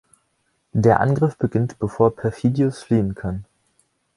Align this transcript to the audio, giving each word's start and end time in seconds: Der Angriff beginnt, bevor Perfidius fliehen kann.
Der 0.73 0.99
Angriff 0.99 1.37
beginnt, 1.37 1.77
bevor 1.77 2.15
Perfidius 2.15 2.81
fliehen 2.81 3.13
kann. 3.13 3.45